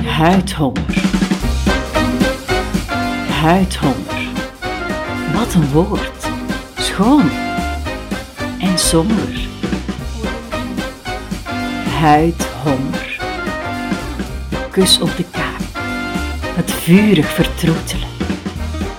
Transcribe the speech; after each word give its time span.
Huidhonger. 0.00 1.02
Huidhonger. 3.40 4.28
Wat 5.34 5.54
een 5.54 5.70
woord. 5.70 6.28
Schoon 6.76 7.30
en 8.58 8.78
somber. 8.78 9.40
Huidhonger. 12.00 13.20
Kus 14.70 15.00
op 15.00 15.16
de 15.16 15.24
kaak. 15.30 15.82
Het 16.54 16.70
vurig 16.70 17.28
vertroetelen. 17.28 18.08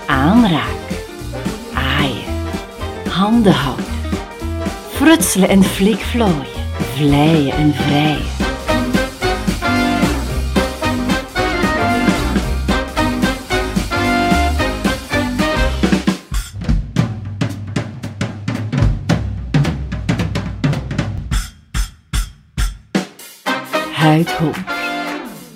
Aanraken. 0.06 0.96
Aaien. 1.74 2.34
Handen 3.08 3.52
houden. 3.52 3.84
Frutselen 4.92 5.48
en 5.48 5.64
flikvlooien. 5.64 6.46
Vleien 6.94 7.52
en 7.52 7.74
vrijen. 7.74 8.43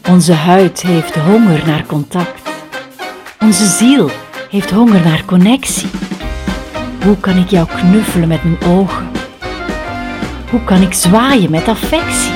Onze 0.09 0.33
huid 0.33 0.81
heeft 0.81 1.15
honger 1.15 1.67
naar 1.67 1.87
contact. 1.87 2.51
Onze 3.41 3.67
ziel 3.67 4.11
heeft 4.51 4.71
honger 4.71 5.05
naar 5.05 5.25
connectie. 5.25 5.89
Hoe 7.05 7.17
kan 7.17 7.37
ik 7.37 7.51
jou 7.51 7.67
knuffelen 7.67 8.29
met 8.29 8.45
mijn 8.45 8.59
ogen? 8.63 9.09
Hoe 10.51 10.65
kan 10.65 10.83
ik 10.83 10.93
zwaaien 10.93 11.51
met 11.51 11.69
affectie? 11.69 12.33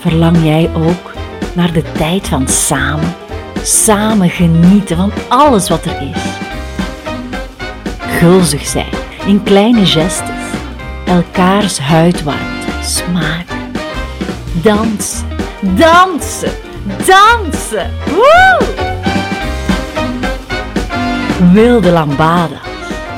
Verlang 0.00 0.36
jij 0.42 0.70
ook 0.74 1.12
naar 1.54 1.72
de 1.72 1.92
tijd 1.92 2.28
van 2.28 2.48
samen? 2.48 3.14
Samen 3.62 4.30
genieten 4.30 4.96
van 4.96 5.12
alles 5.28 5.68
wat 5.68 5.84
er 5.84 6.02
is. 6.10 6.22
Gulzig 8.18 8.66
zijn 8.66 8.92
in 9.26 9.42
kleine 9.42 9.86
gestes 9.86 10.33
elkaars 11.06 11.78
huidwarmte 11.78 12.72
smaken. 12.82 13.72
Dansen, 14.62 15.26
dansen, 15.60 16.52
dansen. 17.06 17.90
Woe! 18.06 18.64
Wilde 21.52 21.90
lambada's, 21.90 22.58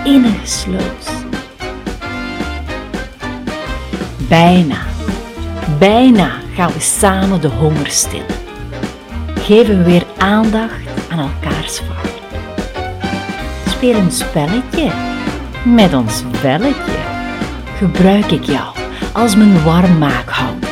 innige 0.04 0.46
slows. 0.46 1.06
Bijna, 4.28 4.78
bijna 5.78 6.30
gaan 6.54 6.72
we 6.72 6.80
samen 6.80 7.40
de 7.40 7.48
honger 7.48 7.90
stillen. 7.90 8.26
Geven 9.40 9.78
we 9.78 9.84
weer 9.84 10.06
aandacht 10.18 10.80
aan 11.10 11.18
elkaars 11.18 11.78
vaart. 11.80 12.14
Speel 13.68 13.94
een 13.94 14.12
spelletje 14.12 14.90
met 15.64 15.94
ons 15.94 16.22
velletje 16.32 17.05
gebruik 17.76 18.30
ik 18.30 18.44
jou 18.44 18.76
als 19.12 19.36
mijn 19.36 19.64
warmmaakhouder. 19.64 20.68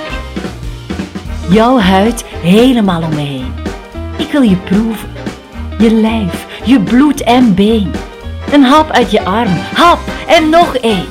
Jouw 1.48 1.78
huid 1.78 2.24
helemaal 2.24 3.02
om 3.02 3.14
me 3.14 3.20
heen. 3.20 3.52
Ik 4.16 4.32
wil 4.32 4.42
je 4.42 4.56
proeven. 4.56 5.08
Je 5.78 5.92
lijf, 5.94 6.46
je 6.64 6.80
bloed 6.80 7.22
en 7.22 7.54
been. 7.54 7.90
Een 8.52 8.62
hap 8.62 8.90
uit 8.90 9.10
je 9.10 9.24
arm, 9.24 9.56
hap 9.74 9.98
en 10.26 10.48
nog 10.48 10.76
één. 10.76 11.06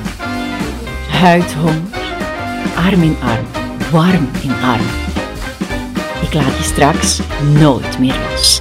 Huidhonger, 1.10 2.02
arm 2.76 3.02
in 3.02 3.16
arm, 3.22 3.46
warm 3.90 4.28
in 4.42 4.54
arm. 4.62 4.86
Ik 6.22 6.34
laat 6.34 6.56
je 6.56 6.62
straks 6.62 7.20
nooit 7.52 7.98
meer 7.98 8.14
los. 8.30 8.60